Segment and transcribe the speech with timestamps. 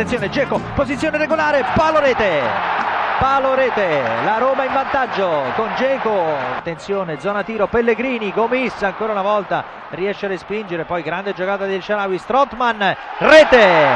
[0.00, 2.40] attenzione Geco, posizione regolare, palo rete.
[3.18, 6.24] Palo rete, la Roma in vantaggio con Geco,
[6.56, 11.82] attenzione, zona tiro, Pellegrini, Gomis ancora una volta riesce a respingere, poi grande giocata del
[11.82, 13.86] Sharawi, Strottman, rete,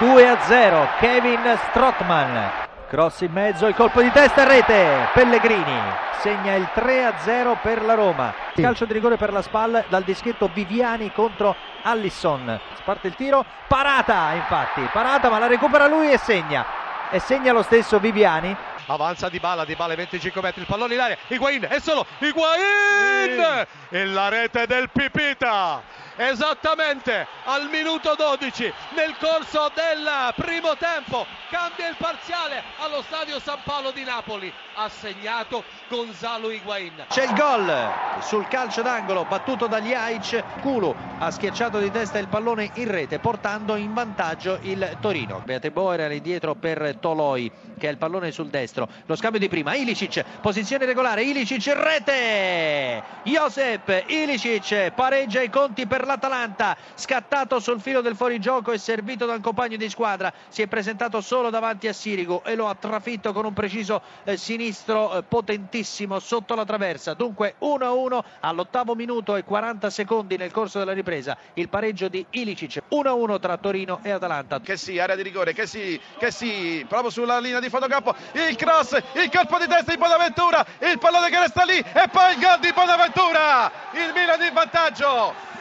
[0.00, 5.80] 2 a 0, Kevin Strottman, cross in mezzo, il colpo di testa, rete, Pellegrini,
[6.20, 10.02] segna il 3 a 0 per la Roma, calcio di rigore per la SPAL dal
[10.02, 16.18] dischetto Viviani contro Allison, parte il tiro, parata infatti, parata ma la recupera lui e
[16.18, 16.86] segna.
[17.10, 18.54] E segna lo stesso Viviani.
[18.86, 23.66] Avanza Di Bala, Di Bala 25 metri, il pallone in aria, Higuain è solo Higuain!
[23.90, 25.82] E la rete del Pipita!
[26.20, 33.58] Esattamente al minuto 12 nel corso del primo tempo cambia il parziale allo stadio San
[33.62, 34.52] Paolo di Napoli.
[34.74, 37.04] Ha segnato Gonzalo Higuain.
[37.08, 37.72] C'è il gol
[38.20, 40.42] sul calcio d'angolo battuto dagli Aic.
[40.60, 45.40] Kulu ha schiacciato di testa il pallone in rete portando in vantaggio il Torino.
[45.44, 48.88] Beate Boer era indietro per Toloi che ha il pallone sul destro.
[49.06, 49.76] Lo scambio di prima.
[49.76, 51.22] Ilicic, posizione regolare.
[51.22, 53.02] Ilicic, rete.
[53.22, 56.76] Josep Ilicic pareggia i conti per l'Atalanta.
[56.94, 60.32] Scattato sul filo del fuorigioco e servito da un compagno di squadra.
[60.48, 64.36] Si è presentato solo davanti a Sirigu e lo ha trafitto con un preciso eh,
[64.36, 67.14] sinistro eh, potentissimo sotto la traversa.
[67.14, 71.36] Dunque 1-1 all'ottavo minuto e 40 secondi nel corso della ripresa.
[71.54, 72.82] Il pareggio di Ilicic.
[72.90, 74.60] 1-1 tra Torino e Atalanta.
[74.60, 78.14] Che sì, area di rigore, che sì, che sì, proprio sulla linea di fotocampo.
[78.32, 82.32] Il cross, il colpo di testa di Bonaventura, il pallone che resta lì e poi
[82.32, 83.70] il gol di Bonaventura.
[83.92, 85.57] Il Milan in vantaggio.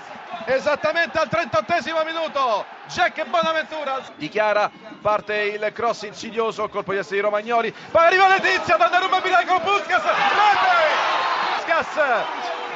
[0.50, 1.74] Esattamente al 38
[2.06, 8.30] minuto, Jack Bonaventura dichiara, parte il cross insidioso, colpo di essere di Romagnoli, poi arriva
[8.30, 10.04] Letizia, Donnarumma miracolo, Puskas!
[11.58, 11.88] Puskas,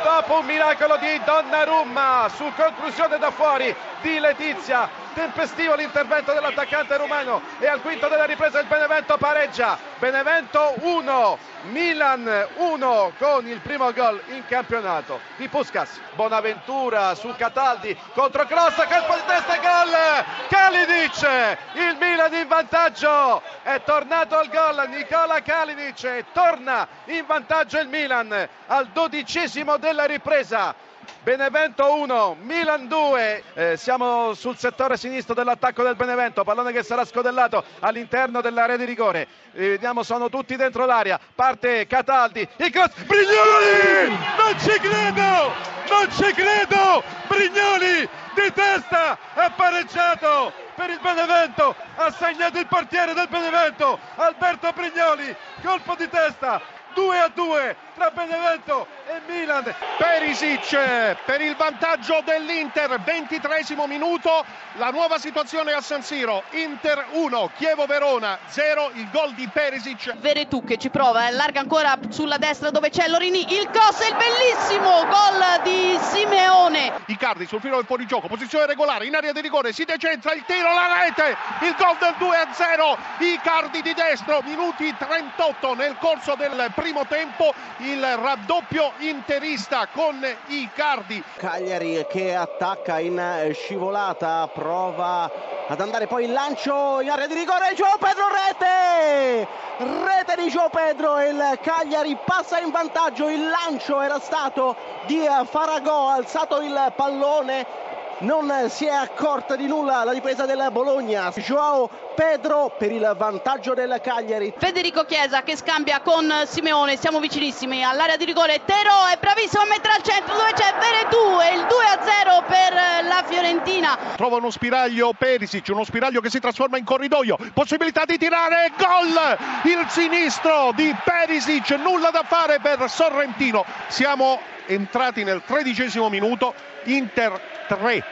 [0.04, 7.42] dopo un miracolo di Donnarumma, su conclusione da fuori di Letizia, tempestivo l'intervento dell'attaccante rumeno.
[7.60, 11.38] E al quinto della ripresa il Benevento pareggia, Benevento 1,
[11.70, 18.76] Milan 1 con il primo gol in campionato di Puskas, Bonaventura su Cataldi, contro cross,
[18.76, 26.04] colpo di testa, gol, Kalinic, il Milan in vantaggio, è tornato al gol Nicola Kalinic
[26.04, 30.90] e torna in vantaggio il Milan al dodicesimo della ripresa.
[31.24, 37.06] Benevento 1, Milan 2, eh, siamo sul settore sinistro dell'attacco del Benevento, pallone che sarà
[37.06, 42.94] scodellato all'interno dell'area di rigore, eh, vediamo sono tutti dentro l'aria, parte Cataldi, il cross,
[43.04, 45.54] Brignoli, non ci credo,
[45.90, 53.14] non ci credo, Brignoli di testa ha pareggiato per il Benevento, ha segnato il portiere
[53.14, 56.62] del Benevento, Alberto Brignoli, colpo di testa,
[56.94, 59.74] 2 a 2 tra Benevento e Milan.
[59.98, 64.44] Perisic per il vantaggio dell'Inter, 23 minuto,
[64.74, 70.16] la nuova situazione a San Siro, Inter 1, Chievo Verona 0, il gol di Perisic.
[70.18, 75.06] Veretù che ci prova, allarga ancora sulla destra dove c'è Lorini, il cross, il bellissimo
[75.06, 77.02] gol di Simeone.
[77.08, 80.74] Icardi sul filo del fuorigioco, posizione regolare, in area di rigore, si decentra, il tiro,
[80.74, 86.36] la rete, il gol del 2 a 0, Icardi di destro, minuti 38 nel corso
[86.36, 91.24] del primo tempo, il raddoppio interista con Icardi.
[91.38, 95.30] Cagliari che attacca in scivolata, prova
[95.68, 99.48] ad andare poi il lancio in area di rigore, Gio Pedro rete!
[99.78, 104.76] Rete di Gio Pedro, il Cagliari passa in vantaggio, il lancio era stato
[105.06, 107.91] di Faragò, alzato il pallone
[108.22, 111.32] non si è accorta di nulla la difesa del Bologna.
[111.32, 114.54] Joao Pedro per il vantaggio del Cagliari.
[114.58, 118.62] Federico Chiesa che scambia con Simeone, siamo vicinissimi all'area di rigore.
[118.66, 122.44] Tero è bravissimo a mettere al centro dove c'è Veretù e il 2 a 0
[122.48, 123.98] per la Fiorentina.
[124.16, 127.38] Trova uno spiraglio Perisic, uno spiraglio che si trasforma in corridoio.
[127.54, 129.38] Possibilità di tirare gol!
[129.64, 133.66] Il sinistro di Perisic, nulla da fare per Sorrentino.
[133.88, 136.54] Siamo entrati nel tredicesimo minuto,
[136.86, 138.04] Inter 3.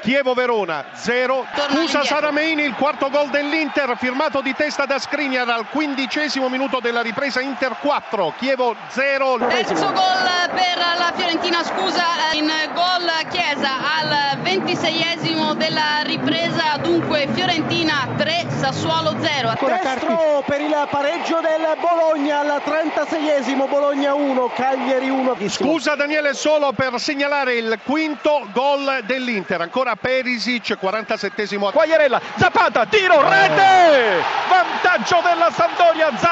[0.00, 1.46] Chievo Verona 0,
[1.82, 7.02] Usa Sarameini il quarto gol dell'Inter firmato di testa da Skriniar al quindicesimo minuto della
[7.02, 9.38] ripresa Inter 4, Chievo 0.
[9.48, 18.08] Terzo gol per la Fiorentina, scusa, in gol Chiesa al ventiseiesimo della ripresa, dunque Fiorentina
[18.16, 19.52] 3, Sassuolo 0.
[19.60, 25.36] Destro per il pareggio del Bologna al 36esimo, Bologna 1, Cagliari 1.
[25.48, 31.72] Scusa Daniele solo per segnalare il quinto gol dell'Inter, ancora ancora Perisic, 47esimo.
[31.72, 34.22] Quagliarella, Zapata, tiro, rete!
[34.48, 36.29] Vantaggio della Sampdoria, Zapata,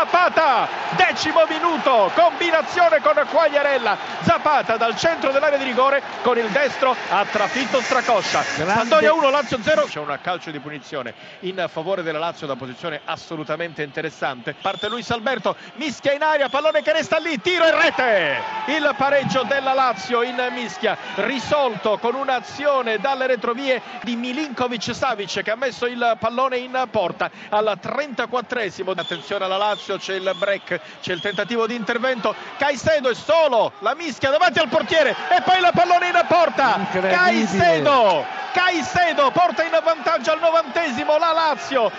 [0.96, 7.24] decimo minuto, combinazione con Quagliarella, Zapata dal centro dell'area di rigore con il destro ha
[7.24, 8.42] trafitto Stracoscia.
[8.42, 9.86] Sampdoria 1, Lazio 0.
[9.86, 14.54] C'è un calcio di punizione in favore della Lazio da posizione assolutamente interessante.
[14.60, 18.36] Parte Luis Alberto, mischia in aria, pallone che resta lì, tiro e rete!
[18.66, 25.50] Il pareggio della Lazio in mischia, risolto con un'azione dalle retrovie di Milinkovic Savic che
[25.50, 28.92] ha messo il pallone in porta al 34esimo.
[28.96, 32.34] Attenzione alla Lazio, c'è il break, c'è il tentativo di intervento.
[32.56, 36.78] Caicedo è solo, la mischia davanti al portiere e poi il pallone in porta.
[36.90, 38.24] Caicedo!
[38.52, 41.90] Caicedo porta in vantaggio al novantesimo la Lazio